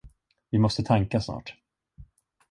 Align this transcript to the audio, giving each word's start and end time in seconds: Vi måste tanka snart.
Vi 0.51 0.57
måste 0.57 0.83
tanka 0.83 1.21
snart. 1.21 1.55